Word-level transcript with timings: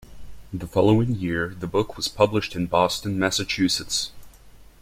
The 0.51 0.65
following 0.65 1.13
year, 1.13 1.49
the 1.49 1.67
book 1.67 1.95
was 1.95 2.07
published 2.07 2.55
in 2.55 2.65
Boston, 2.65 3.19
Massachusetts. 3.19 4.11